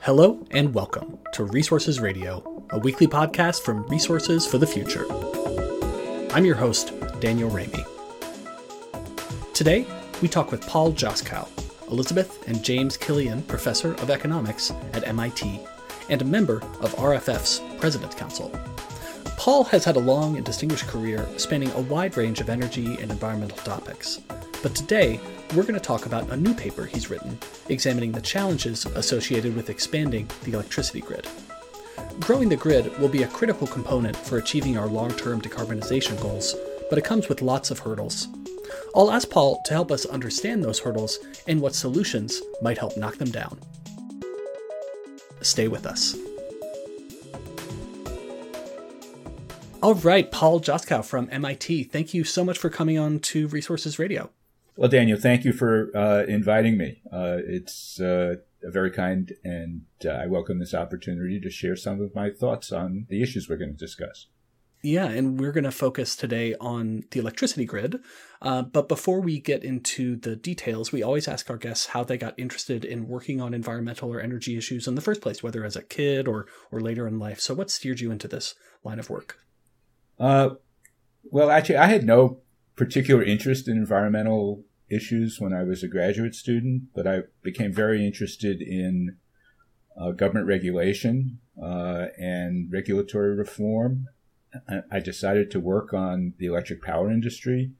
[0.00, 5.04] Hello and welcome to Resources Radio, a weekly podcast from Resources for the Future.
[6.32, 7.84] I'm your host, Daniel Raimi.
[9.52, 9.86] Today,
[10.22, 11.48] we talk with Paul Joskow,
[11.90, 15.60] Elizabeth and James Killian Professor of Economics at MIT,
[16.08, 18.50] and a member of RFF's President's Council.
[19.36, 23.10] Paul has had a long and distinguished career spanning a wide range of energy and
[23.10, 24.20] environmental topics.
[24.66, 25.20] But today,
[25.54, 27.38] we're going to talk about a new paper he's written
[27.68, 31.24] examining the challenges associated with expanding the electricity grid.
[32.18, 36.56] Growing the grid will be a critical component for achieving our long term decarbonization goals,
[36.90, 38.26] but it comes with lots of hurdles.
[38.92, 43.18] I'll ask Paul to help us understand those hurdles and what solutions might help knock
[43.18, 43.60] them down.
[45.42, 46.16] Stay with us.
[49.80, 54.00] All right, Paul Joskow from MIT, thank you so much for coming on to Resources
[54.00, 54.28] Radio.
[54.76, 57.00] Well, Daniel, thank you for uh, inviting me.
[57.10, 62.14] Uh, it's uh, very kind, and uh, I welcome this opportunity to share some of
[62.14, 64.26] my thoughts on the issues we're going to discuss.
[64.82, 68.00] Yeah, and we're going to focus today on the electricity grid.
[68.42, 72.18] Uh, but before we get into the details, we always ask our guests how they
[72.18, 75.76] got interested in working on environmental or energy issues in the first place, whether as
[75.76, 77.40] a kid or or later in life.
[77.40, 79.38] So, what steered you into this line of work?
[80.20, 80.50] Uh,
[81.24, 82.42] well, actually, I had no
[82.76, 88.06] particular interest in environmental issues when I was a graduate student, but I became very
[88.06, 89.16] interested in
[89.98, 94.08] uh, government regulation uh, and regulatory reform.
[94.90, 97.72] I decided to work on the electric power industry,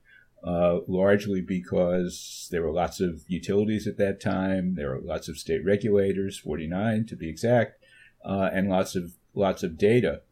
[0.44, 4.74] uh, largely because there were lots of utilities at that time.
[4.74, 7.82] There were lots of state regulators, 49 to be exact,
[8.24, 10.22] uh, and lots of lots of data.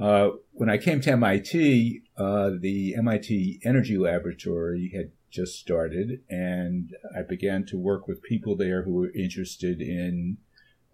[0.00, 6.94] Uh, when I came to MIT, uh, the MIT Energy Laboratory had just started, and
[7.16, 10.38] I began to work with people there who were interested in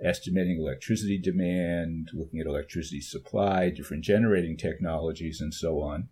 [0.04, 6.08] estimating electricity demand, looking at electricity supply, different generating technologies, and so on.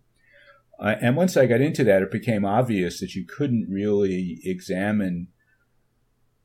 [0.78, 5.28] Uh, and once I got into that, it became obvious that you couldn't really examine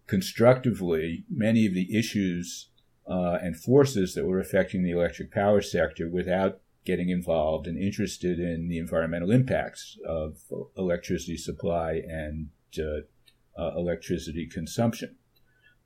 [0.08, 2.69] constructively many of the issues
[3.08, 8.40] uh, and forces that were affecting the electric power sector without getting involved and interested
[8.40, 10.38] in the environmental impacts of
[10.78, 12.50] electricity supply and
[12.80, 13.02] uh,
[13.58, 15.16] uh, electricity consumption.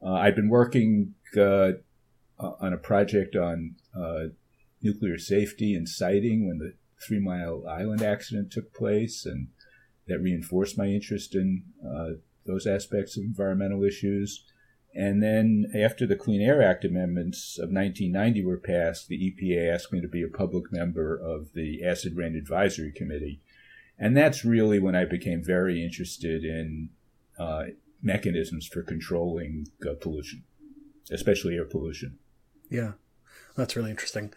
[0.01, 1.73] Uh, I've been working uh,
[2.37, 4.29] on a project on uh,
[4.81, 6.73] nuclear safety and siting when the
[7.05, 9.47] Three Mile Island accident took place, and
[10.07, 14.43] that reinforced my interest in uh, those aspects of environmental issues.
[14.99, 19.93] And then after the Clean Air Act amendments of 1990 were passed, the EPA asked
[19.93, 23.39] me to be a public member of the Acid Rain Advisory Committee.
[23.97, 26.89] And that's really when I became very interested in
[27.39, 27.67] uh,
[28.03, 30.43] mechanisms for controlling uh, pollution,
[31.09, 32.19] especially air pollution.
[32.69, 32.91] Yeah,
[33.55, 34.33] that's really interesting.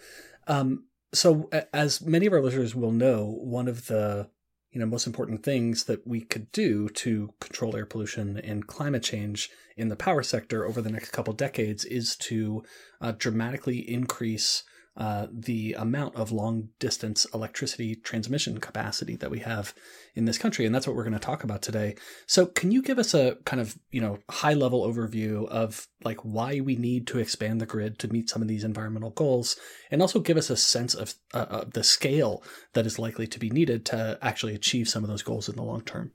[0.46, 4.28] Um, so, as many of our listeners will know, one of the
[4.72, 9.02] you know most important things that we could do to control air pollution and climate
[9.02, 12.62] change in the power sector over the next couple decades is to
[13.00, 14.64] uh, dramatically increase
[14.94, 19.72] uh, the amount of long distance electricity transmission capacity that we have
[20.14, 21.94] in this country and that's what we're going to talk about today.
[22.26, 26.18] So can you give us a kind of you know high level overview of like
[26.18, 29.56] why we need to expand the grid to meet some of these environmental goals
[29.90, 32.42] and also give us a sense of uh, the scale
[32.74, 35.62] that is likely to be needed to actually achieve some of those goals in the
[35.62, 36.12] long term?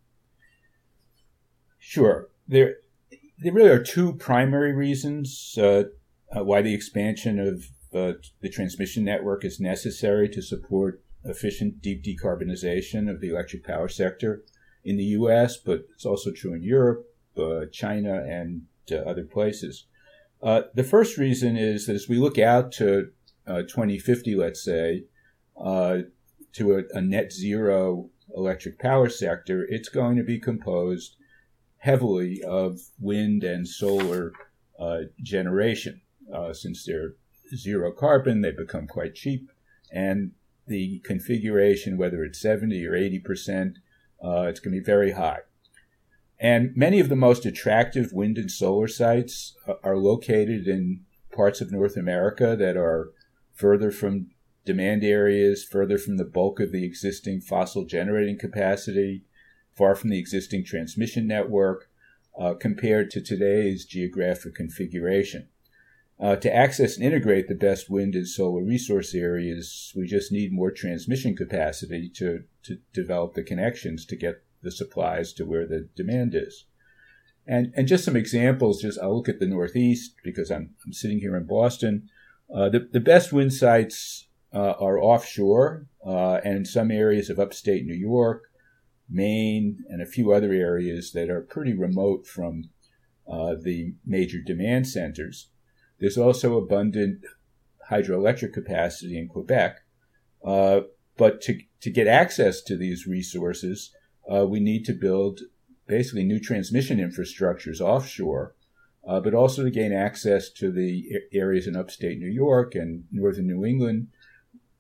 [1.80, 2.30] Sure.
[2.48, 2.76] There
[3.40, 5.84] there really are two primary reasons uh,
[6.36, 12.04] uh, why the expansion of uh, the transmission network is necessary to support efficient deep
[12.04, 14.44] decarbonization of the electric power sector
[14.84, 17.06] in the U.S., but it's also true in Europe,
[17.38, 19.86] uh, China, and uh, other places.
[20.42, 23.10] Uh, the first reason is that as we look out to
[23.48, 25.06] uh, 2050, let's say,
[25.58, 31.16] to a, a net zero electric power sector, it's going to be composed
[31.78, 34.32] heavily of wind and solar
[34.80, 36.02] uh, generation.
[36.34, 37.14] Uh, since they're
[37.56, 39.52] zero carbon, they become quite cheap.
[39.92, 40.32] And
[40.68, 43.76] the configuration, whether it's 70 or 80%,
[44.24, 45.40] uh, it's going to be very high.
[46.40, 51.02] And many of the most attractive wind and solar sites uh, are located in
[51.32, 53.12] parts of North America that are
[53.54, 54.28] further from
[54.66, 59.24] demand areas, further from the bulk of the existing fossil generating capacity,
[59.76, 61.90] far from the existing transmission network
[62.38, 65.48] uh, compared to today's geographic configuration.
[66.20, 70.52] Uh, to access and integrate the best wind and solar resource areas, we just need
[70.52, 75.88] more transmission capacity to, to develop the connections to get the supplies to where the
[75.96, 76.66] demand is.
[77.46, 81.20] And, and just some examples, just I'll look at the Northeast because I'm, I'm sitting
[81.20, 82.10] here in Boston.
[82.54, 87.40] Uh, the, the best wind sites uh, are offshore uh, and in some areas of
[87.40, 88.46] upstate New York,
[89.10, 92.70] Maine, and a few other areas that are pretty remote from
[93.32, 95.50] uh, the major demand centers.
[96.00, 97.26] There's also abundant
[97.90, 99.80] hydroelectric capacity in Quebec.
[100.44, 100.82] Uh,
[101.18, 103.92] but to, to get access to these resources,
[104.32, 105.42] uh, we need to build
[105.88, 108.56] basically new transmission infrastructures offshore,
[109.08, 113.48] uh, but also to gain access to the areas in upstate New York and northern
[113.48, 114.08] New England.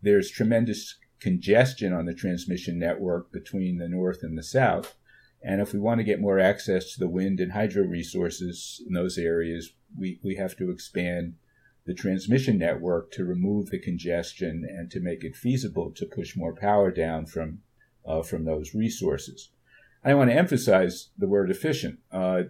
[0.01, 4.95] There's tremendous congestion on the transmission network between the north and the south.
[5.41, 8.93] And if we want to get more access to the wind and hydro resources in
[8.93, 11.35] those areas, we, we have to expand
[11.85, 16.53] the transmission network to remove the congestion and to make it feasible to push more
[16.53, 17.59] power down from
[18.05, 19.49] uh, from those resources.
[20.03, 21.99] I want to emphasize the word efficient.
[22.11, 22.43] Uh,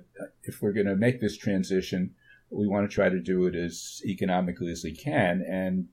[0.44, 2.14] if we're going to make this transition,
[2.52, 5.88] we want to try to do it as economically as we can, and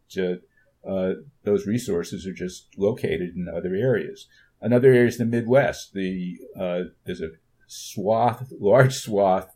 [0.87, 1.15] uh,
[1.45, 4.27] those resources are just located in other areas.
[4.61, 5.93] Another area is the Midwest.
[5.95, 7.31] The uh, there's a
[7.67, 9.54] swath, large swath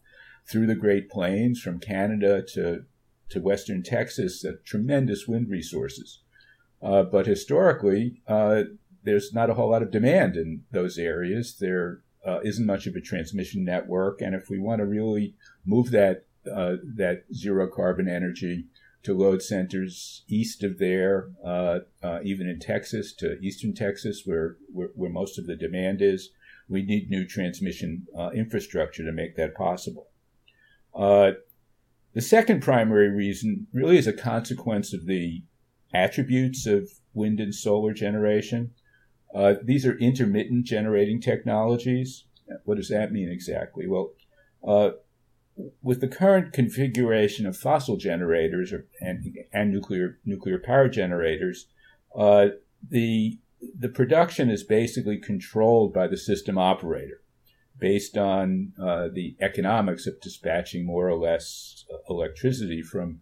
[0.48, 2.84] through the Great Plains from Canada to
[3.30, 6.22] to western Texas, uh, tremendous wind resources.
[6.80, 8.62] Uh, but historically, uh,
[9.04, 11.56] there's not a whole lot of demand in those areas.
[11.58, 15.34] There uh, not much of a transmission network, and if we want to really
[15.64, 18.66] move that uh, that zero carbon energy
[19.02, 21.80] to load centers east of there, uh,
[22.22, 26.30] even in Texas to eastern Texas, where, where, where most of the demand is,
[26.68, 30.07] we need new transmission infrastructure to make that possible.
[30.98, 31.32] Uh,
[32.14, 35.42] the second primary reason really is a consequence of the
[35.94, 38.72] attributes of wind and solar generation.
[39.32, 42.24] Uh, these are intermittent generating technologies.
[42.64, 43.86] What does that mean exactly?
[43.86, 44.10] Well,
[44.66, 44.90] uh,
[45.82, 51.66] with the current configuration of fossil generators or, and, and nuclear nuclear power generators,
[52.16, 52.48] uh,
[52.90, 53.38] the
[53.78, 57.20] the production is basically controlled by the system operator
[57.78, 63.20] based on uh, the economics of dispatching more or less uh, electricity from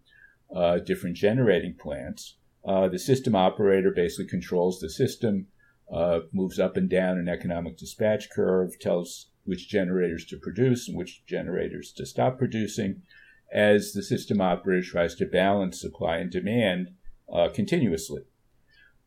[0.55, 2.37] uh, different generating plants.
[2.65, 5.47] Uh, the system operator basically controls the system,
[5.93, 10.97] uh, moves up and down an economic dispatch curve, tells which generators to produce and
[10.97, 13.03] which generators to stop producing,
[13.53, 16.91] as the system operator tries to balance supply and demand
[17.33, 18.23] uh, continuously.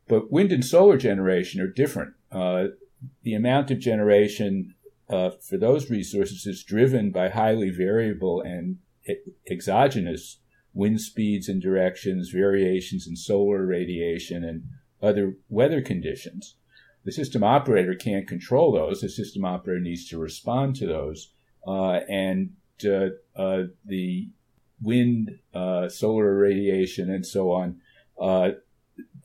[0.08, 2.14] But wind and solar generation are different.
[2.32, 4.76] the amount of generation
[5.10, 8.78] uh, for those resources is driven by highly variable and
[9.50, 10.38] exogenous
[10.74, 14.64] wind speeds and directions, variations in solar radiation, and
[15.02, 16.56] other weather conditions.
[17.06, 19.02] The system operator can't control those.
[19.02, 21.32] The system operator needs to respond to those.
[21.66, 22.52] Uh, and
[22.86, 24.30] uh, uh, the
[24.82, 27.82] wind, uh, solar radiation, and so on,
[28.22, 28.52] uh,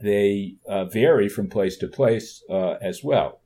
[0.00, 0.56] they
[0.92, 3.40] vary from place to place as well.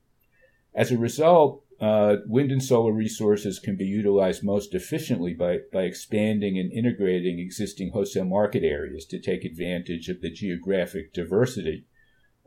[0.74, 5.82] As a result, uh, wind and solar resources can be utilized most efficiently by, by
[5.82, 11.84] expanding and integrating existing wholesale market areas to take advantage of the geographic diversity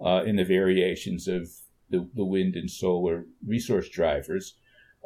[0.03, 1.49] uh, in the variations of
[1.89, 4.55] the, the, wind and solar resource drivers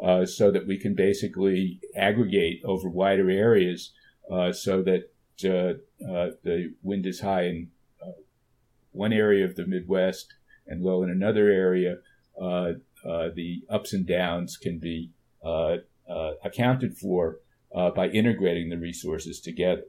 [0.03, 3.91] uh, so that we can basically aggregate over wider areas
[4.31, 5.11] uh, so that
[5.43, 5.73] uh,
[6.09, 7.69] uh, the wind is high in
[8.91, 10.33] one area of the Midwest
[10.65, 11.97] and low in another area
[12.41, 12.73] uh,
[13.35, 15.11] the ups and downs can be
[15.43, 15.77] uh,
[16.09, 17.39] uh, accounted for
[17.95, 19.83] by integrating the resources together.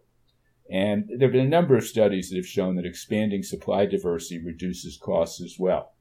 [0.68, 4.42] And there have been a number of studies that have shown that expanding supply diversity
[4.44, 5.92] reduces costs as well.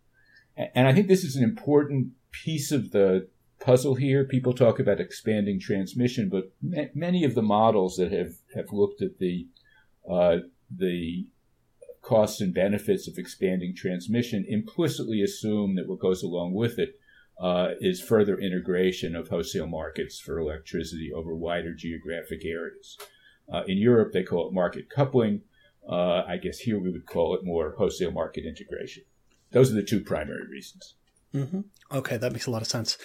[0.57, 3.27] And I think this is an important piece of the
[3.60, 4.25] puzzle here.
[4.25, 9.01] People talk about expanding transmission, but ma- many of the models that have, have looked
[9.01, 9.48] at the
[10.10, 10.38] uh,
[10.75, 11.27] the
[12.01, 17.00] costs and benefits of expanding transmission implicitly assume that what goes along with it
[17.39, 22.98] uh, is further integration of wholesale markets for electricity over wider geographic areas.
[23.51, 25.42] Uh, in Europe, they call it market coupling.
[25.88, 29.04] Uh, I guess here we would call it more wholesale market integration.
[29.51, 30.96] Those are the two primary reasons.
[31.34, 31.62] Mm-hmm.
[31.92, 32.98] Okay, that makes a lot of sense.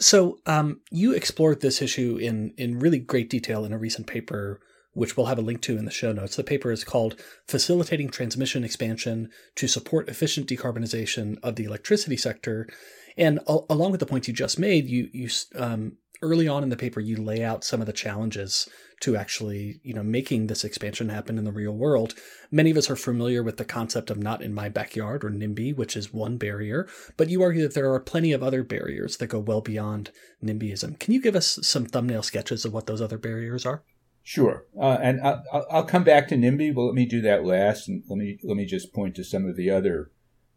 [0.00, 4.60] So um, you explored this issue in in really great detail in a recent paper,
[4.94, 6.36] which we'll have a link to in the show notes.
[6.36, 12.68] The paper is called "Facilitating Transmission Expansion to Support Efficient Decarbonization of the Electricity Sector,"
[13.16, 16.76] And along with the points you just made, you you um, early on in the
[16.76, 18.68] paper, you lay out some of the challenges
[19.00, 22.14] to actually, you know, making this expansion happen in the real world.
[22.50, 25.76] Many of us are familiar with the concept of not in my backyard or NIMBY,
[25.76, 29.26] which is one barrier, but you argue that there are plenty of other barriers that
[29.26, 30.10] go well beyond
[30.42, 30.98] NIMBYism.
[30.98, 33.82] Can you give us some thumbnail sketches of what those other barriers are?
[34.26, 37.88] Sure, uh, and I'll, I'll, come back to NIMBY, but let me do that last,
[37.88, 40.12] and let me let me just point to some of the other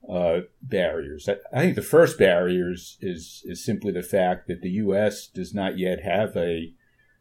[0.10, 1.28] uh, barriers.
[1.28, 5.28] I, I, think the first barrier is, is, is simply the fact that the U.S.
[5.28, 6.74] does not yet have a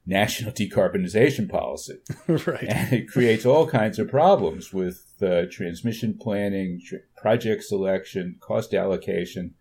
[0.07, 1.99] national decarbonization policy,
[2.29, 2.63] right?
[2.63, 8.73] And it creates all kinds of problems with uh, transmission planning, tr- project selection, cost
[8.73, 9.55] allocation.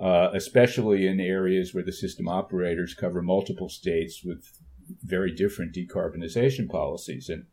[0.00, 4.58] Uh, especially in areas where the system operators cover multiple states with
[5.02, 7.28] very different decarbonization policies.
[7.28, 7.46] And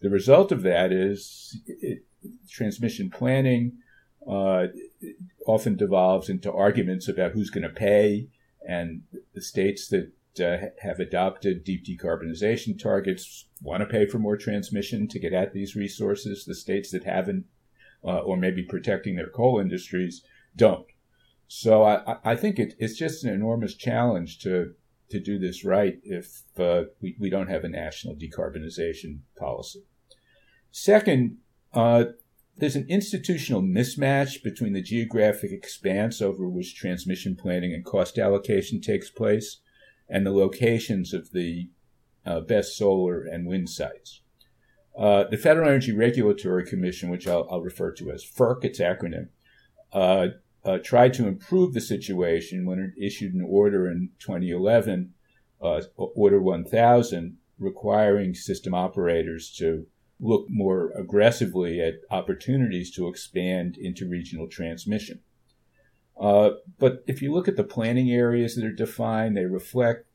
[0.00, 2.04] the result of that is it,
[2.48, 3.78] transmission planning
[4.28, 4.66] uh,
[5.46, 8.28] often devolves into arguments about who's going to pay,
[8.66, 9.02] and
[9.34, 15.08] the states that uh, have adopted deep decarbonization targets want to pay for more transmission
[15.08, 16.44] to get at these resources.
[16.44, 17.44] The states that haven't,
[18.04, 20.22] uh, or maybe protecting their coal industries,
[20.56, 20.86] don't.
[21.48, 24.74] So I, I think it, it's just an enormous challenge to
[25.12, 29.84] to do this right if uh, we, we don't have a national decarbonization policy.
[30.70, 31.38] Second,
[31.72, 32.04] uh,
[32.56, 38.80] there's an institutional mismatch between the geographic expanse over which transmission planning and cost allocation
[38.80, 39.60] takes place
[40.08, 41.70] and the locations of the
[42.26, 44.20] uh, best solar and wind sites.
[44.96, 49.28] Uh, the Federal Energy Regulatory Commission, which I'll, I'll, refer to as FERC, its acronym,
[49.92, 50.28] uh,
[50.64, 55.14] uh tried to improve the situation when it issued an order in 2011,
[55.60, 59.86] uh, Order 1000, requiring system operators to
[60.20, 65.20] look more aggressively at opportunities to expand into regional transmission.
[66.20, 70.06] Uh, but if you look at the planning areas that are defined, they reflect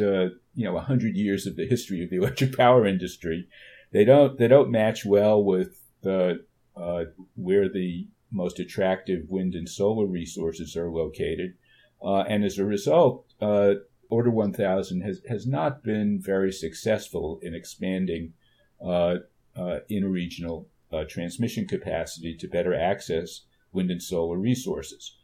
[0.00, 3.46] uh, you know 100 years of the history of the electric power industry.
[3.92, 6.44] They don't they don't match well with the
[6.76, 7.04] uh,
[7.36, 11.54] where the most attractive wind and solar resources are located,
[12.02, 13.74] uh, and as a result, uh,
[14.08, 18.34] Order 1000 has has not been very successful in expanding
[18.80, 19.16] uh,
[19.56, 23.42] uh, interregional uh, transmission capacity to better access
[23.72, 25.16] wind and solar resources.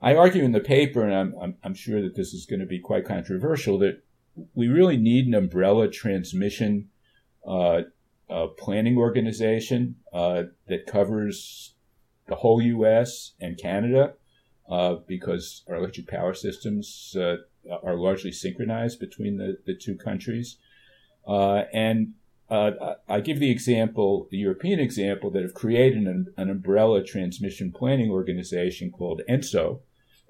[0.00, 2.66] I argue in the paper, and I'm, I'm, I'm sure that this is going to
[2.66, 4.02] be quite controversial, that
[4.54, 6.88] we really need an umbrella transmission
[7.46, 7.82] uh,
[8.30, 11.74] uh, planning organization uh, that covers
[12.28, 13.32] the whole U.S.
[13.40, 14.14] and Canada,
[14.68, 17.36] uh, because our electric power systems uh,
[17.82, 20.58] are largely synchronized between the, the two countries.
[21.26, 22.14] Uh, and
[22.50, 27.72] uh, I give the example, the European example, that have created an, an umbrella transmission
[27.72, 29.80] planning organization called ENTSO,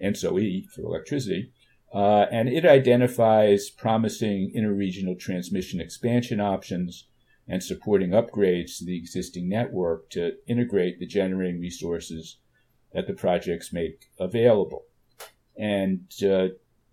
[0.02, 1.52] ENTSO-E for electricity,
[1.94, 7.06] uh, and it identifies promising interregional transmission expansion options
[7.48, 12.38] and supporting upgrades to the existing network to integrate the generating resources
[12.92, 14.84] that the projects make available.
[15.56, 16.48] And, uh,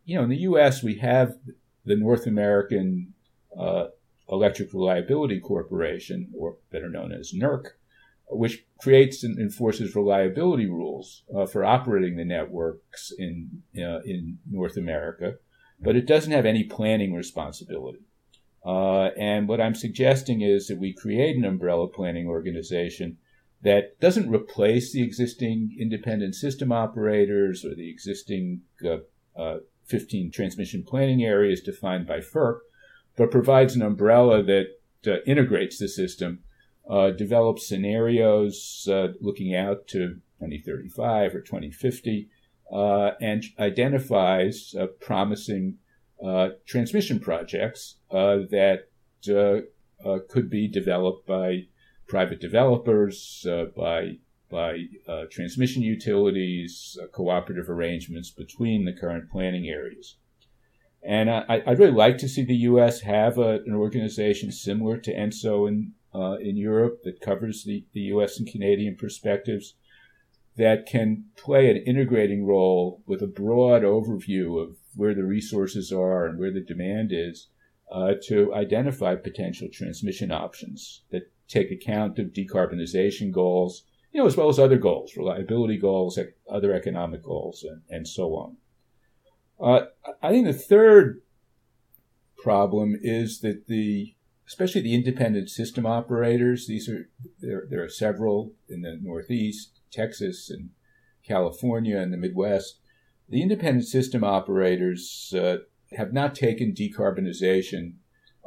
[0.06, 1.36] you know, in the U.S., we have
[1.84, 3.14] the North American
[3.58, 3.88] uh,
[4.30, 7.68] Electric Reliability Corporation, or better known as NERC,
[8.30, 14.78] which creates and enforces reliability rules uh, for operating the networks in uh, in North
[14.78, 15.36] America,
[15.80, 18.00] but it doesn't have any planning responsibility.
[18.65, 23.17] Uh, and what I'm suggesting is that we create an umbrella planning organization
[23.62, 28.98] that doesn't replace the existing independent system operators or the existing uh,
[29.39, 32.60] uh, 15 transmission planning areas defined by FERC,
[33.15, 34.65] but provides an umbrella that
[35.05, 36.39] uh, integrates the system,
[36.89, 38.88] uh, develops scenarios
[39.22, 42.29] looking out to 2035 or 2050,
[42.72, 45.77] uh, and identifies promising
[46.24, 48.88] Uh, transmission projects uh, that
[49.29, 51.63] uh, could be developed by
[52.07, 53.45] private developers,
[53.75, 54.17] by
[54.50, 54.86] by
[55.29, 60.15] transmission utilities, cooperative arrangements between the current planning areas.
[61.03, 63.01] And I, would really like to see the U.S.
[63.01, 68.01] have a, an organization similar to ENTSO in, uh, in Europe that covers the, the
[68.01, 68.39] U.S.
[68.39, 69.75] and Canadian perspectives
[70.58, 76.26] that can play an integrating role with a broad overview of where the resources are
[76.26, 77.50] and where the demand is
[77.92, 84.38] uh, to identify potential transmission options that take account of decarbonization goals, you know, as
[84.38, 86.18] well as other goals, reliability goals,
[86.50, 88.58] other economic goals, and, and so on.
[89.60, 89.86] Uh,
[90.22, 91.22] I think the third
[92.38, 94.16] problem is that the
[94.48, 97.10] especially the independent system operators these are
[97.40, 100.70] there, there are several in the northeast texas and
[101.24, 102.80] california and the midwest
[103.30, 105.58] the independent system operators uh,
[105.98, 107.94] have not taken decarbonization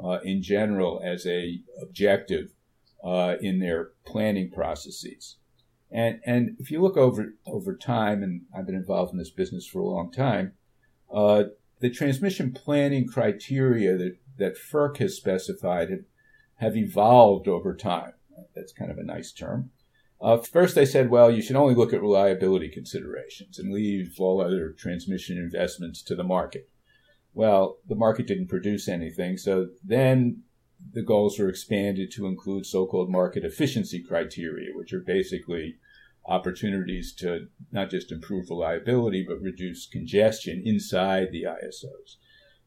[0.03, 2.55] uh, in general as a objective
[3.05, 5.37] uh, in their planning processes.
[5.91, 9.67] And and if you look over over time, and I've been involved in this business
[9.67, 10.53] for a long time,
[11.13, 11.45] uh,
[11.81, 16.05] the transmission planning criteria that that FERC has specified have,
[16.57, 18.13] have evolved over time.
[18.55, 19.71] That's kind of a nice term.
[20.21, 24.41] Uh, first, they said, well, you should only look at reliability considerations and leave all
[24.41, 26.69] other transmission investments to the market.
[27.35, 30.43] Well, the market didn't produce anything, so then
[30.93, 35.77] the goals were expanded to include so called market efficiency criteria, which are basically
[36.27, 42.17] opportunities to not just improve reliability, but reduce congestion inside the ISOs.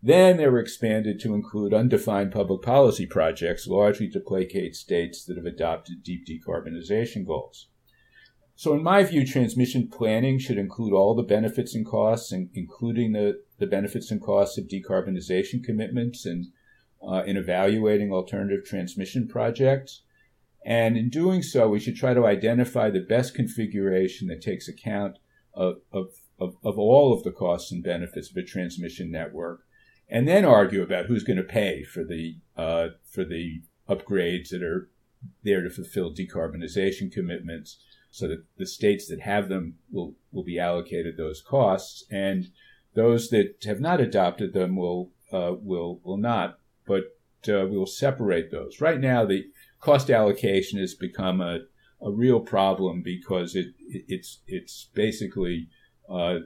[0.03, 5.37] Then they were expanded to include undefined public policy projects, largely to placate states that
[5.37, 7.67] have adopted deep decarbonization goals.
[8.55, 13.41] So, in my view, transmission planning should include all the benefits and costs, including the,
[13.59, 16.47] the benefits and costs of decarbonization commitments and
[17.07, 20.03] uh, in evaluating alternative transmission projects.
[20.65, 25.17] And in doing so, we should try to identify the best configuration that takes account
[25.53, 29.61] of, of, of, of all of the costs and benefits of a transmission network
[30.11, 34.61] and then argue about who's going to pay for the uh, for the upgrades that
[34.61, 34.89] are
[35.43, 37.77] there to fulfill decarbonization commitments,
[38.11, 42.49] so that the states that have them will will be allocated those costs, and
[42.93, 46.59] those that have not adopted them will uh, will will not.
[46.85, 47.15] But
[47.47, 48.81] uh, we will separate those.
[48.81, 49.45] Right now, the
[49.79, 51.59] cost allocation has become a,
[52.01, 55.69] a real problem because it, it it's it's basically
[56.09, 56.39] uh,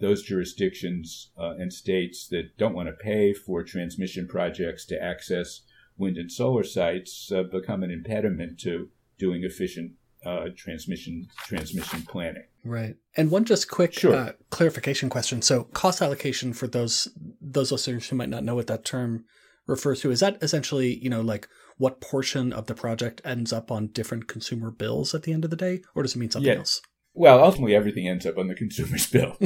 [0.00, 5.62] those jurisdictions uh, and states that don't want to pay for transmission projects to access
[5.96, 8.88] wind and solar sites uh, become an impediment to
[9.18, 9.92] doing efficient
[10.24, 12.44] uh, transmission transmission planning.
[12.64, 12.96] Right.
[13.16, 14.14] And one just quick sure.
[14.14, 15.42] Uh, clarification question.
[15.42, 17.08] So, cost allocation for those
[17.40, 19.24] those listeners who might not know what that term
[19.66, 23.70] refers to is that essentially you know like what portion of the project ends up
[23.70, 26.52] on different consumer bills at the end of the day, or does it mean something
[26.52, 26.58] yeah.
[26.58, 26.82] else?
[27.14, 29.36] Well, ultimately, everything ends up on the consumer's bill.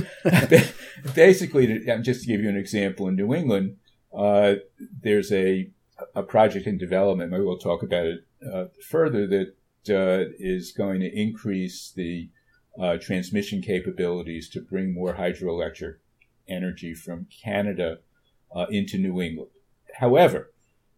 [1.14, 3.76] Basically, to, just to give you an example, in New England,
[4.16, 4.54] uh,
[5.00, 5.70] there's a
[6.14, 7.30] a project in development.
[7.30, 8.20] Maybe we'll talk about it
[8.52, 9.26] uh, further.
[9.26, 9.54] That
[9.88, 12.30] uh, is going to increase the
[12.80, 15.96] uh, transmission capabilities to bring more hydroelectric
[16.48, 17.98] energy from Canada
[18.54, 19.50] uh, into New England.
[19.96, 20.52] However,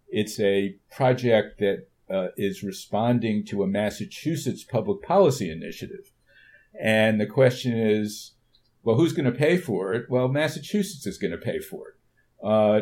[0.09, 6.13] it's a project that uh, is responding to a Massachusetts public policy initiative
[6.81, 8.33] and the question is,
[8.83, 10.11] well, who's going to pay for it?
[10.11, 11.95] Well, Massachusetts is going to pay for it.
[12.47, 12.81] Uh,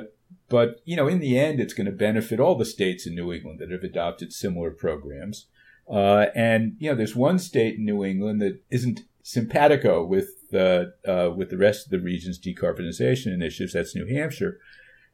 [0.48, 3.32] but, you know, in the end, it's going to benefit all the states in New
[3.32, 5.46] England that have adopted similar programs.
[5.88, 10.86] Uh, and, you know, there's one state in New England that isn't simpatico with, uh,
[11.36, 13.74] with the rest of the region's decarbonization initiatives.
[13.74, 14.58] That's New Hampshire.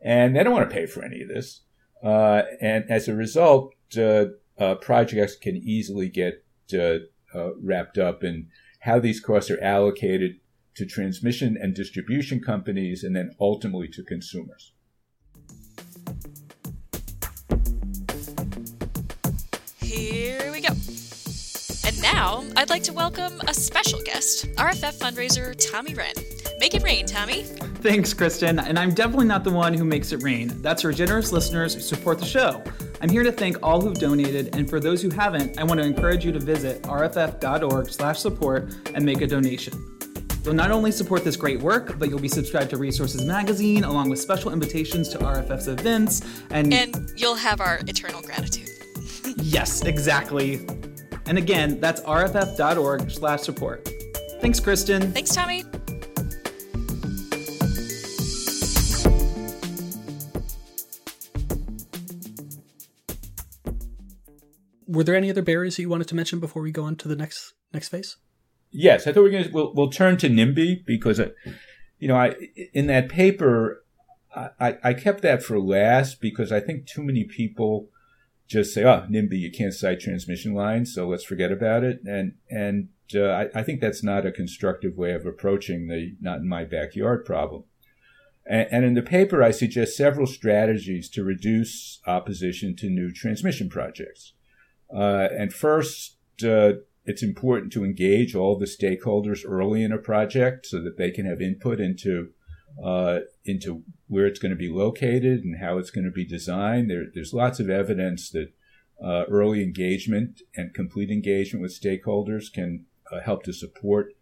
[0.00, 1.60] And they don't want to pay for any of this.
[2.02, 4.26] Uh, and as a result, uh,
[4.58, 6.44] uh, projects can easily get
[7.34, 8.48] wrapped up in
[8.80, 10.40] how these costs are allocated
[10.74, 14.72] to transmission and distribution companies and then ultimately to consumers.
[22.00, 26.14] Now I'd like to welcome a special guest, RFF fundraiser Tommy Wren.
[26.58, 27.42] Make it rain, Tommy.
[27.42, 28.58] Thanks, Kristen.
[28.58, 30.60] And I'm definitely not the one who makes it rain.
[30.60, 32.62] That's our generous listeners who support the show.
[33.00, 35.86] I'm here to thank all who've donated, and for those who haven't, I want to
[35.86, 39.98] encourage you to visit rff.org/support and make a donation.
[40.44, 44.08] You'll not only support this great work, but you'll be subscribed to Resources Magazine, along
[44.08, 48.68] with special invitations to RFF's events, and and you'll have our eternal gratitude.
[49.36, 50.66] yes, exactly.
[51.28, 53.88] And again, that's rff.org slash support.
[54.40, 55.12] Thanks, Kristen.
[55.12, 55.64] Thanks, Tommy.
[64.98, 67.06] were there any other barriers that you wanted to mention before we go on to
[67.06, 68.16] the next next phase?
[68.72, 71.28] Yes, I thought we are going to we'll, we'll turn to NIMBY because, uh,
[72.00, 72.34] you know, I
[72.72, 73.84] in that paper
[74.34, 77.88] I, I kept that for last because I think too many people
[78.48, 82.34] just say, "Oh, NIMBY, you can't site transmission lines, so let's forget about it." And
[82.50, 86.48] and uh, I, I think that's not a constructive way of approaching the "not in
[86.48, 87.64] my backyard" problem.
[88.46, 93.68] And, and in the paper, I suggest several strategies to reduce opposition to new transmission
[93.68, 94.32] projects.
[94.92, 96.72] Uh, and first, uh,
[97.04, 101.26] it's important to engage all the stakeholders early in a project so that they can
[101.26, 102.30] have input into
[102.82, 106.90] uh, into where it's going to be located and how it's going to be designed.
[106.90, 108.52] There, there's lots of evidence that
[109.02, 114.14] uh, early engagement and complete engagement with stakeholders can uh, help to support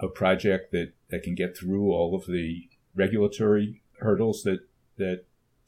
[0.00, 4.60] a project that, that can get through all of the regulatory hurdles that
[4.98, 5.24] that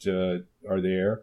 [0.06, 1.22] uh, are there.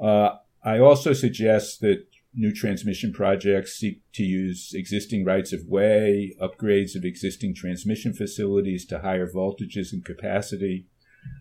[0.00, 6.34] Uh, I also suggest that new transmission projects seek to use existing rights of way,
[6.40, 10.86] upgrades of existing transmission facilities to higher voltages and capacity,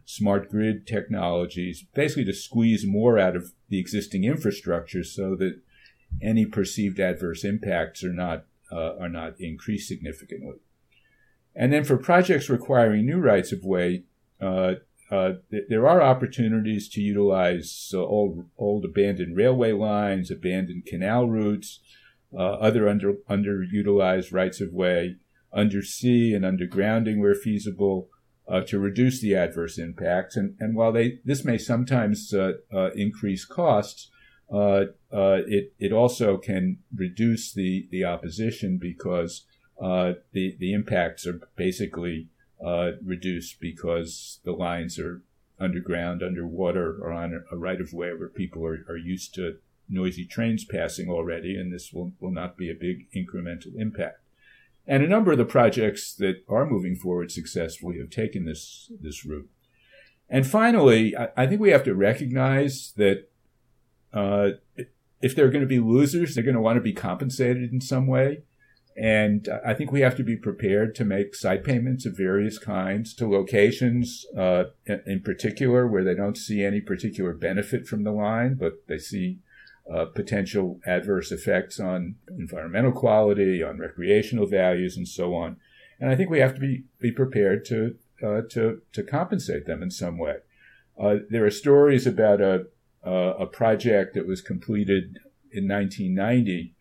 [0.06, 5.60] smart grid technologies, basically to squeeze more out of the existing infrastructure so that
[6.22, 10.58] any perceived adverse impacts are not uh, are not increased significantly.
[11.56, 14.04] And then for projects requiring new rights of way,
[14.41, 14.76] uh,
[15.12, 21.28] uh, th- there are opportunities to utilize uh, old, old abandoned railway lines, abandoned canal
[21.28, 21.82] routes,
[22.34, 25.17] uh, other under, underutilized rights of way,
[25.54, 28.08] undersea and undergrounding where feasible,
[28.52, 30.36] uh, to reduce the adverse impacts.
[30.36, 32.54] And, and while they, this may sometimes uh,
[32.96, 34.10] increase costs,
[34.52, 39.46] it, it also can reduce the, the opposition because
[39.80, 42.28] the, the impacts are basically
[42.64, 45.24] uh, reduced because the lines are
[45.60, 49.58] underground, underwater, or on a right of way where people are, are used to
[49.90, 54.21] noisy trains passing already, and this will, will not be a big incremental impact.
[54.88, 59.26] And a number of the projects that are moving forward successfully have taken this, this
[59.26, 59.50] route.
[60.30, 63.30] And finally, I, I think we have to recognize that
[64.13, 64.52] uh,
[65.22, 67.82] if there are going to be losers, they're going to want to be compensated in
[67.82, 68.44] some way.
[68.98, 73.13] And I think we have to be prepared to make side payments of various kinds
[73.15, 78.56] to locations, uh, in particular, where they don't see any particular benefit from the line,
[78.56, 79.39] but they see
[79.89, 85.58] uh, potential adverse effects on environmental quality, on recreational values, and so on.
[86.00, 89.84] And I think we have to be, be prepared to, uh, to, to compensate them
[89.84, 90.38] in some way.
[91.00, 92.67] Uh, there are stories about a,
[93.04, 95.17] a project that was completed
[95.52, 96.74] in 1990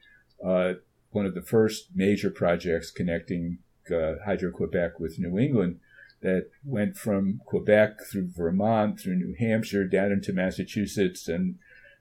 [1.10, 3.58] one of the first major projects connecting
[3.90, 5.80] uh, Hydro Quebec with New England
[6.22, 11.28] that went from Quebec through Vermont, through New Hampshire, down into Massachusetts.
[11.28, 11.56] And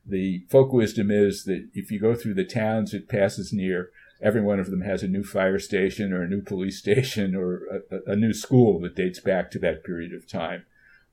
[0.05, 4.41] the folk wisdom is that if you go through the towns it passes near, every
[4.41, 8.11] one of them has a new fire station or a new police station or a,
[8.11, 10.65] a new school that dates back to that period of time,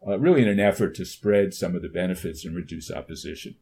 [0.07, 3.57] uh, really in an effort to spread some of the benefits and reduce opposition.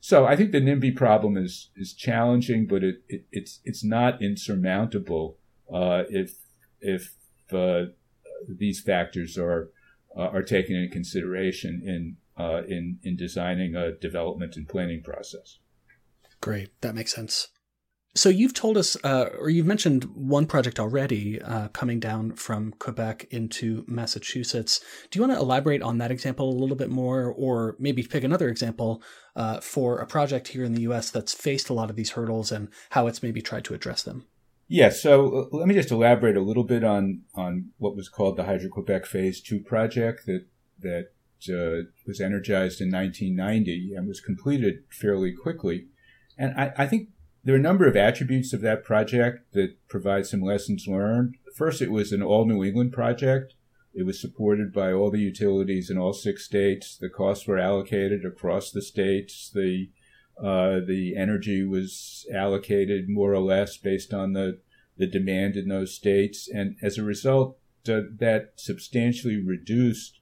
[0.00, 4.22] So I think the NIMBY problem is is challenging, but it, it it's it's not
[4.22, 5.38] insurmountable
[5.72, 6.34] uh, if
[6.80, 7.14] if
[7.52, 7.86] uh,
[8.48, 9.70] these factors are
[10.16, 15.58] uh, are taken into consideration in uh, in in designing a development and planning process.
[16.40, 17.48] Great, that makes sense.
[18.16, 22.72] So you've told us, uh, or you've mentioned one project already uh, coming down from
[22.78, 24.80] Quebec into Massachusetts.
[25.10, 28.24] Do you want to elaborate on that example a little bit more, or maybe pick
[28.24, 29.02] another example
[29.34, 31.10] uh, for a project here in the U.S.
[31.10, 34.24] that's faced a lot of these hurdles and how it's maybe tried to address them?
[34.66, 38.36] Yeah, so uh, let me just elaborate a little bit on on what was called
[38.36, 40.46] the Hydro Quebec Phase Two project that
[40.80, 41.08] that
[41.48, 45.86] uh, was energized in 1990 and was completed fairly quickly.
[46.38, 47.08] And I, I think
[47.44, 51.36] there are a number of attributes of that project that provide some lessons learned.
[51.54, 53.54] First, it was an all New England project.
[53.94, 56.98] It was supported by all the utilities in all six states.
[56.98, 59.50] The costs were allocated across the states.
[59.54, 59.90] The
[60.38, 64.60] uh, the energy was allocated more or less based on the
[64.98, 70.15] the demand in those states, and as a result, uh, that substantially reduced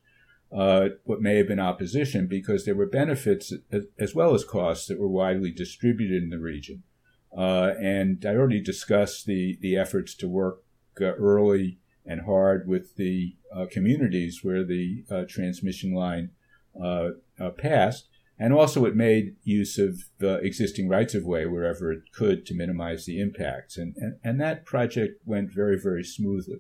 [0.54, 3.52] uh, what may have been opposition because there were benefits
[3.98, 6.84] as well as costs that were widely distributed in the region.
[7.36, 10.62] Uh, and I already discussed the, the efforts to work
[11.00, 16.30] uh, early and hard with the uh, communities where the uh, transmission line
[16.80, 18.08] uh, uh, passed.
[18.38, 22.54] And also, it made use of the existing rights of way wherever it could to
[22.54, 23.76] minimize the impacts.
[23.76, 26.58] And, and, and that project went very, very smoothly.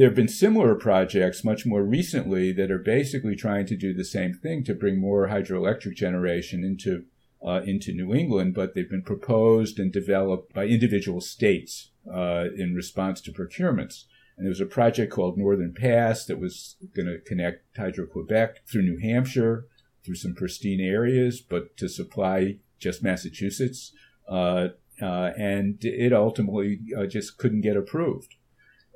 [0.00, 4.02] There have been similar projects much more recently that are basically trying to do the
[4.02, 7.04] same thing to bring more hydroelectric generation into
[7.46, 12.74] uh, into New England, but they've been proposed and developed by individual states uh, in
[12.74, 14.04] response to procurements.
[14.38, 18.66] And there was a project called Northern Pass that was going to connect Hydro Quebec
[18.66, 19.66] through New Hampshire,
[20.02, 23.92] through some pristine areas, but to supply just Massachusetts.
[24.26, 24.68] Uh,
[25.02, 28.36] uh and it ultimately uh, just couldn't get approved.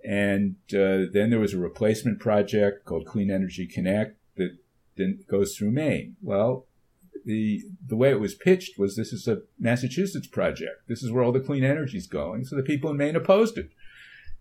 [0.04, 4.58] And uh, then there was a replacement project called Clean Energy Connect that
[4.96, 6.16] then goes through Maine.
[6.22, 6.66] Well,
[7.24, 10.88] the the way it was pitched was this is a Massachusetts project.
[10.88, 12.44] This is where all the clean energy is going.
[12.44, 13.70] So the people in Maine opposed it,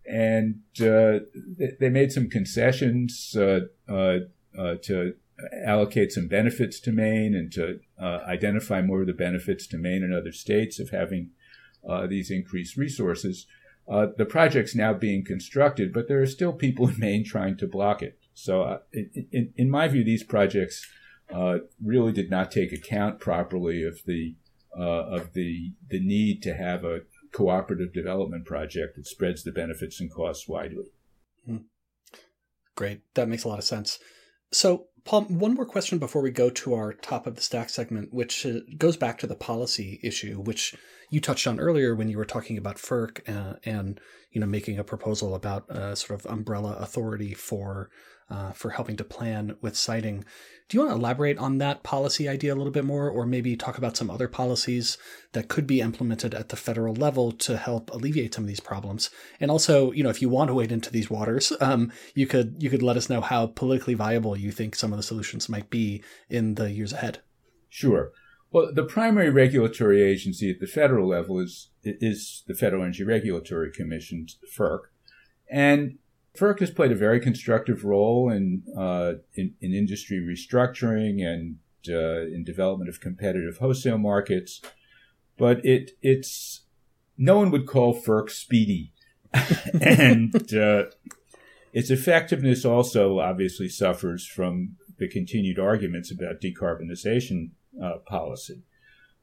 [0.06, 4.18] and uh, they, they, made some concessions uh, uh,
[4.58, 5.14] uh, to
[5.64, 10.02] allocate some benefits to Maine and to uh, identify more of the benefits to Maine
[10.02, 11.30] and other states of having
[11.88, 13.46] uh, these increased resources.
[13.86, 18.02] The project's now being constructed, but there are still people in Maine trying to block
[18.02, 18.18] it.
[18.34, 20.86] So, uh, in, in, my view, these projects
[21.32, 24.34] uh, really did not take account properly of the
[24.76, 30.00] uh, of the the need to have a cooperative development project that spreads the benefits
[30.00, 30.86] and costs widely.
[31.46, 31.58] Hmm.
[32.74, 34.00] Great, that makes a lot of sense.
[34.50, 38.14] So, Paul, one more question before we go to our top of the stack segment,
[38.14, 40.74] which uh, goes back to the policy issue, which
[41.10, 44.00] you touched on earlier when you were talking about FERC uh, and
[44.32, 47.90] you know making a proposal about a sort of umbrella authority for
[48.30, 50.24] uh, for helping to plan with siting.
[50.68, 53.54] Do you want to elaborate on that policy idea a little bit more, or maybe
[53.54, 54.96] talk about some other policies
[55.32, 59.10] that could be implemented at the federal level to help alleviate some of these problems?
[59.40, 62.56] And also, you know, if you want to wade into these waters, um, you could
[62.60, 65.70] you could let us know how politically viable you think some of the solutions might
[65.70, 67.20] be in the years ahead.
[67.68, 68.12] Sure.
[68.50, 73.72] Well, the primary regulatory agency at the federal level is is the Federal Energy Regulatory
[73.72, 74.26] Commission,
[74.56, 74.82] FERC,
[75.50, 75.98] and
[76.38, 81.56] FERC has played a very constructive role in, uh, in, in, industry restructuring and
[81.88, 84.60] uh, in development of competitive wholesale markets,
[85.36, 86.62] but it it's
[87.18, 88.92] no one would call FERC speedy,
[89.80, 90.84] and uh,
[91.72, 97.50] its effectiveness also obviously suffers from the continued arguments about decarbonization
[97.82, 98.62] uh, policy.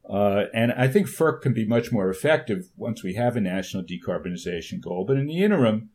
[0.09, 3.83] Uh, and I think FERC can be much more effective once we have a national
[3.83, 5.05] decarbonization goal.
[5.07, 5.89] But in the interim,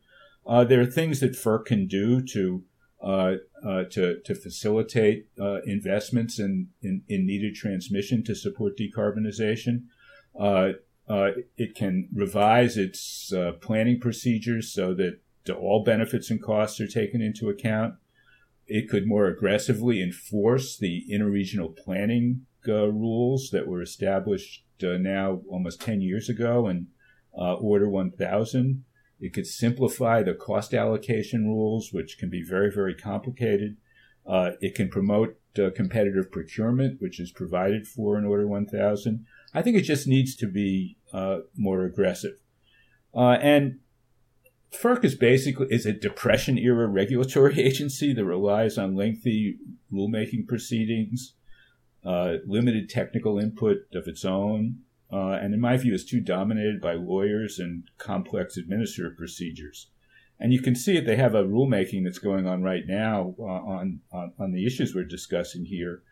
[0.45, 2.63] uh, there are things that FERC can do to
[2.99, 9.83] uh, uh, to, to facilitate uh, investments in, in, in, needed transmission to support decarbonization.
[11.07, 15.19] It can revise its planning procedures so that
[15.55, 17.93] all benefits and costs are taken into account.
[18.67, 26.01] It could more aggressively enforce the interregional planning rules that were established now almost 10
[26.01, 26.87] years ago in
[27.31, 28.83] Order 1000.
[29.19, 33.77] It could simplify the cost allocation rules, which can be very, very complicated.
[34.25, 39.25] Uh, it can promote uh, competitive procurement, which is provided for in Order 1000.
[39.53, 42.41] I think it just needs to be uh, more aggressive.
[43.15, 43.79] Uh, and
[44.71, 49.57] FERC is basically is a depression era regulatory agency that relies on lengthy
[49.91, 51.33] rulemaking proceedings,
[52.05, 54.79] uh, limited technical input of its own,
[55.11, 59.87] uh, and in my view is too dominated by lawyers and complex administrative procedures.
[60.39, 63.43] And you can see it, they have a rulemaking that's going on right now uh,
[63.43, 66.03] on, on, on, the issues we're discussing here.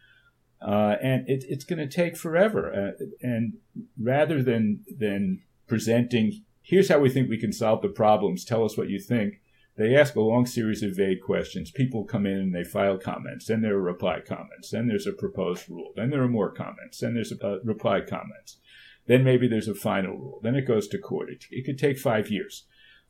[0.65, 2.73] Uh, and it, it's going to take forever.
[2.73, 3.53] Uh, and
[4.01, 8.77] rather than, than presenting, here's how we think we can solve the problems, tell us
[8.77, 9.41] what you think,
[9.77, 11.69] they ask a long series of vague questions.
[11.69, 13.47] People come in and they file comments.
[13.47, 14.71] Then there are reply comments.
[14.71, 15.91] Then there's a proposed rule.
[15.95, 16.99] Then there are more comments.
[16.99, 18.57] Then there's a, uh, reply comments.
[19.05, 20.39] Then maybe there's a final rule.
[20.41, 21.29] Then it goes to court.
[21.29, 22.63] It, it could take five years.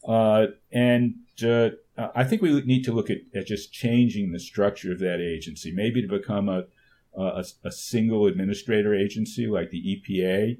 [0.08, 1.70] Uh, and uh,
[2.16, 5.72] I think we need to look at, at, just changing the structure of that agency,
[5.72, 6.66] maybe to become a,
[7.18, 10.58] a, a single administrator agency like the EPA.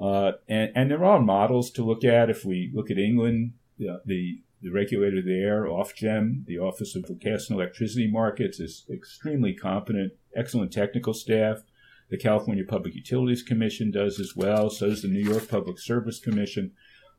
[0.00, 2.28] Uh, and, and, there are models to look at.
[2.28, 7.48] If we look at England, the, the, the regulator there, Ofgem, the Office of Gas
[7.48, 11.62] and Electricity Markets, is extremely competent, excellent technical staff.
[12.10, 14.68] The California Public Utilities Commission does as well.
[14.68, 16.72] So does the New York Public Service Commission.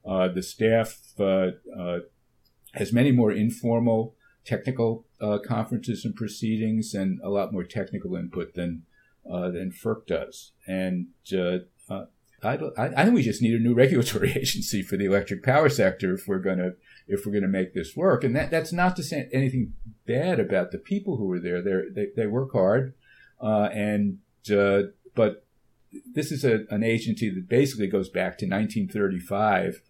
[0.05, 1.99] Uh, the staff uh, uh,
[2.73, 8.53] has many more informal technical uh, conferences and proceedings and a lot more technical input
[8.53, 8.83] than
[9.29, 10.53] uh, than FERC does.
[10.65, 12.05] And uh,
[12.43, 16.13] I, I, think we just need a new regulatory agency for the electric power sector
[16.13, 16.75] if we're going to
[17.07, 18.23] if we're going to make this work.
[18.23, 19.73] And that, that's not to say anything
[20.05, 21.61] bad about the people who are there.
[21.61, 22.93] They're, they they work hard,
[23.41, 24.19] uh, and
[24.51, 25.45] uh, but
[26.13, 29.81] this is a, an agency that basically goes back to 1935,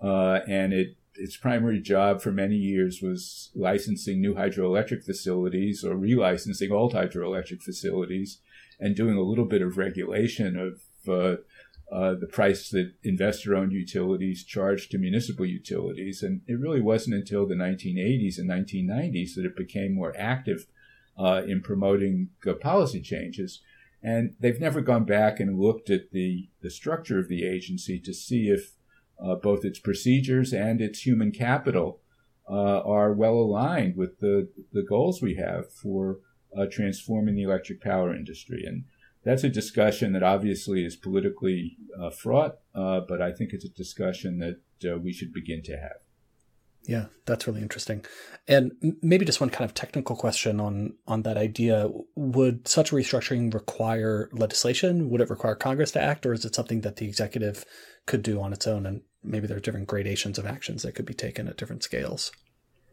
[0.00, 5.94] uh, and it its primary job for many years was licensing new hydroelectric facilities or
[5.94, 8.38] relicensing old hydroelectric facilities,
[8.78, 10.82] and doing a little bit of regulation of
[11.90, 16.22] uh, the price that investor-owned utilities charge to municipal utilities.
[16.22, 20.66] And it really wasn't until the 1980s and 1990s that it became more active
[21.18, 23.62] uh, in promoting policy changes.
[24.02, 28.12] And they've never gone back and looked at the, the structure of the agency to
[28.12, 28.72] see if
[29.22, 32.00] uh, both its procedures and its human capital
[32.48, 36.18] uh, are well aligned with the, the goals we have for
[36.56, 38.64] uh, transforming the electric power industry.
[38.66, 38.84] And
[39.26, 43.68] that's a discussion that obviously is politically uh, fraught, uh, but I think it's a
[43.68, 45.98] discussion that uh, we should begin to have.
[46.84, 48.04] Yeah, that's really interesting.
[48.46, 48.70] And
[49.02, 54.30] maybe just one kind of technical question on on that idea: Would such restructuring require
[54.32, 55.10] legislation?
[55.10, 57.64] Would it require Congress to act, or is it something that the executive
[58.06, 58.86] could do on its own?
[58.86, 62.30] And maybe there are different gradations of actions that could be taken at different scales.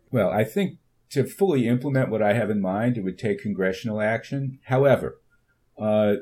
[0.09, 0.79] Well, I think
[1.11, 4.57] to fully implement what I have in mind, it would take congressional action.
[4.63, 5.19] However,
[5.77, 6.15] uh,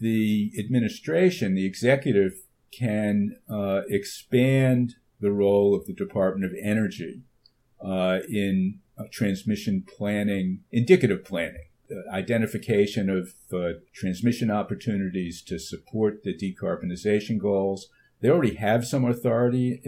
[0.00, 7.22] the administration, the executive, can uh, expand the role of the Department of Energy
[7.84, 11.66] uh, in uh, transmission planning, indicative planning,
[12.12, 17.88] identification of uh, transmission opportunities to support the decarbonization goals.
[18.20, 19.82] They already have some authority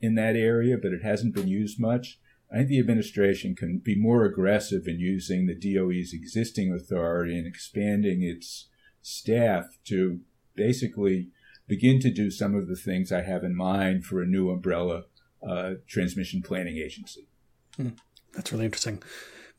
[0.00, 2.18] in that area, but it hasn't been used much.
[2.50, 7.46] I think the administration can be more aggressive in using the DOE's existing authority and
[7.46, 8.68] expanding its
[9.02, 10.20] staff to
[10.54, 11.30] basically
[11.66, 15.04] begin to do some of the things I have in mind for a new umbrella
[15.46, 17.28] uh, transmission planning agency.
[17.76, 17.90] Hmm.
[18.32, 19.02] That's really interesting.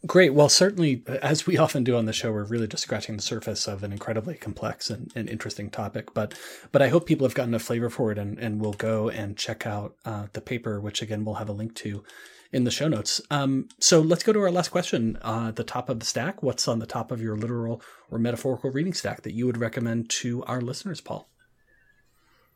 [0.05, 0.33] Great.
[0.33, 3.67] Well, certainly, as we often do on the show, we're really just scratching the surface
[3.67, 6.13] of an incredibly complex and, and interesting topic.
[6.13, 6.35] But
[6.71, 9.35] but I hope people have gotten a flavor for it and, and will go and
[9.35, 12.03] check out uh, the paper, which again we'll have a link to
[12.51, 13.21] in the show notes.
[13.31, 15.17] Um, so let's go to our last question.
[15.23, 16.43] Uh, the top of the stack.
[16.43, 17.81] What's on the top of your literal
[18.11, 21.27] or metaphorical reading stack that you would recommend to our listeners, Paul?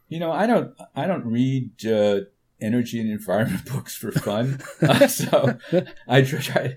[0.07, 1.85] You know, I don't I don't read.
[1.85, 2.21] Uh
[2.61, 4.61] energy and environment books for fun.
[4.81, 5.57] uh, so
[6.07, 6.75] I try.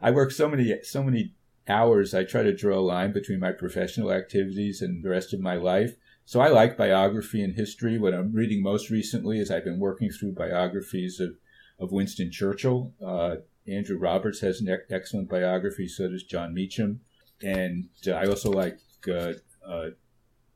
[0.00, 1.34] I work so many so many
[1.68, 2.14] hours.
[2.14, 5.56] I try to draw a line between my professional activities and the rest of my
[5.56, 5.96] life.
[6.24, 7.98] So I like biography and history.
[7.98, 11.36] What I'm reading most recently is I've been working through biographies of
[11.78, 12.92] of Winston Churchill.
[13.04, 13.36] Uh,
[13.68, 15.88] Andrew Roberts has an excellent biography.
[15.88, 17.00] So does Jon Meacham.
[17.42, 19.32] And uh, I also like uh,
[19.66, 19.90] uh,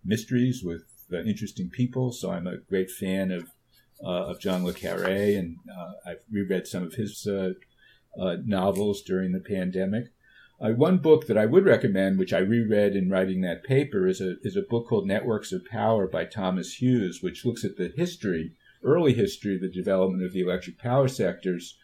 [0.04, 0.84] mysteries with
[1.26, 2.12] interesting people.
[2.12, 3.50] So I'm a great fan of
[4.04, 7.50] uh, of John le Carre, and uh, I've reread some of his uh,
[8.44, 10.06] novels during the pandemic.
[10.58, 14.36] one book that I would recommend, which I reread in writing that paper, is a
[14.42, 18.54] is a book called Networks of Power by Thomas Hughes, which looks at the history,
[18.82, 21.76] early history of the development of the electric power sectors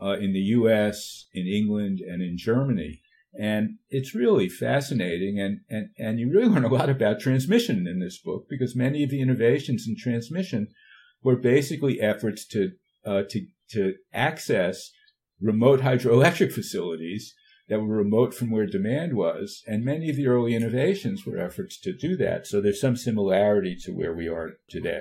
[0.00, 3.00] uh, in the U.S., in England, and in Germany.
[3.38, 7.98] And it's really fascinating, and, and, and you really learn a lot about transmission in
[7.98, 10.68] this book because many of the innovations in transmission
[11.24, 12.72] were basically efforts to
[13.04, 14.90] uh, to to access
[15.40, 17.34] remote hydroelectric facilities
[17.68, 21.80] that were remote from where demand was, and many of the early innovations were efforts
[21.80, 22.46] to do that.
[22.46, 25.00] So there's some similarity to where we are today.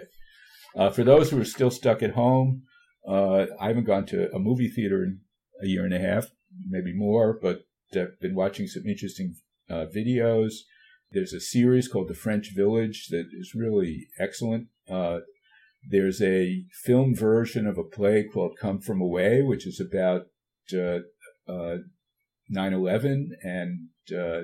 [0.75, 2.63] Uh, for those who are still stuck at home,
[3.07, 5.19] uh, I haven't gone to a movie theater in
[5.61, 6.27] a year and a half,
[6.67, 9.35] maybe more, but I've been watching some interesting
[9.69, 10.53] uh, videos.
[11.11, 14.67] There's a series called The French Village that is really excellent.
[14.89, 15.19] Uh,
[15.89, 20.27] there's a film version of a play called Come From Away, which is about
[20.73, 20.99] uh,
[21.47, 21.77] uh,
[22.51, 24.43] 9/11 and uh,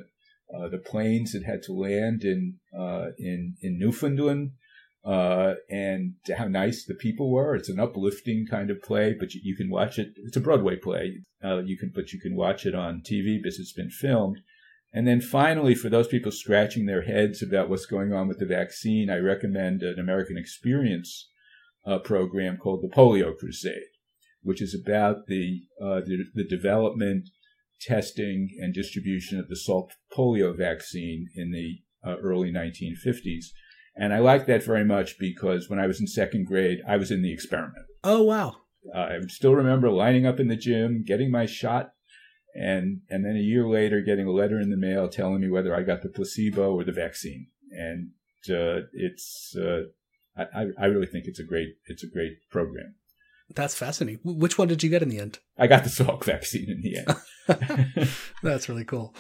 [0.53, 4.51] uh, the planes that had to land in uh, in in Newfoundland,
[5.05, 7.55] uh, and how nice the people were.
[7.55, 10.13] It's an uplifting kind of play, but you, you can watch it.
[10.17, 11.19] It's a Broadway play.
[11.43, 14.39] you can, but you can watch it on TV because it's been filmed.
[14.91, 18.45] And then finally, for those people scratching their heads about what's going on with the
[18.45, 21.29] vaccine, I recommend an American Experience
[21.85, 23.91] uh, program called the Polio Crusade,
[24.41, 27.29] which is about the, uh, the, the development,
[27.81, 33.45] testing, and distribution of the Salk polio vaccine in the uh, early 1950s.
[33.95, 37.11] And I like that very much because when I was in second grade, I was
[37.11, 37.85] in the experiment.
[38.03, 38.55] Oh, wow.
[38.95, 41.91] Uh, I still remember lining up in the gym, getting my shot
[42.55, 45.75] and and then a year later getting a letter in the mail telling me whether
[45.75, 47.47] I got the placebo or the vaccine.
[47.71, 48.11] And
[48.49, 49.83] uh, it's uh,
[50.37, 52.95] I, I really think it's a great it's a great program.
[53.53, 54.21] That's fascinating.
[54.23, 55.39] Which one did you get in the end?
[55.57, 57.07] I got the Salk vaccine in the end.
[58.43, 59.13] That's really cool.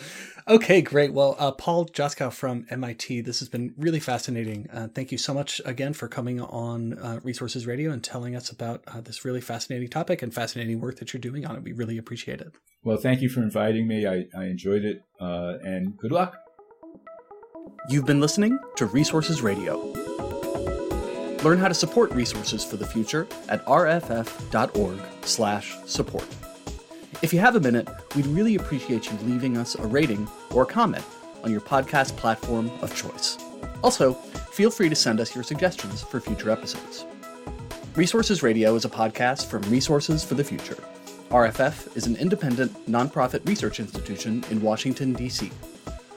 [0.47, 1.13] Okay, great.
[1.13, 4.69] Well, uh, Paul Joskow from MIT, this has been really fascinating.
[4.71, 8.49] Uh, thank you so much again for coming on uh, Resources Radio and telling us
[8.49, 11.63] about uh, this really fascinating topic and fascinating work that you're doing on it.
[11.63, 12.53] We really appreciate it.
[12.83, 14.07] Well, thank you for inviting me.
[14.07, 16.35] I, I enjoyed it, uh, and good luck.
[17.89, 19.93] You've been listening to Resources Radio.
[21.43, 26.48] Learn how to support resources for the future at rff.org/support.
[27.21, 30.65] If you have a minute, we'd really appreciate you leaving us a rating or a
[30.65, 31.03] comment
[31.43, 33.37] on your podcast platform of choice.
[33.83, 37.05] Also, feel free to send us your suggestions for future episodes.
[37.95, 40.77] Resources Radio is a podcast from Resources for the Future.
[41.29, 45.51] RFF is an independent, nonprofit research institution in Washington, D.C.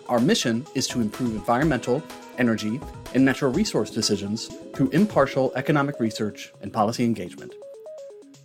[0.08, 2.00] Our mission is to improve environmental,
[2.38, 2.80] energy,
[3.12, 7.54] and natural resource decisions through impartial economic research and policy engagement.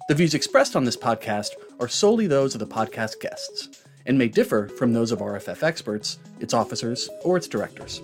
[0.08, 4.28] The views expressed on this podcast are solely those of the podcast guests and may
[4.28, 8.02] differ from those of RFF experts, its officers, or its directors.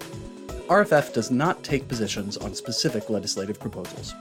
[0.67, 4.13] RFF does not take positions on specific legislative proposals.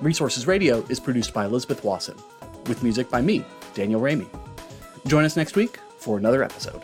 [0.00, 2.16] Resources Radio is produced by Elizabeth Wasson,
[2.66, 3.44] with music by me,
[3.74, 4.28] Daniel Raimi.
[5.06, 6.82] Join us next week for another episode.